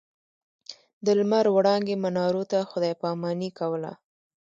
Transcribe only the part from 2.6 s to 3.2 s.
خداې پا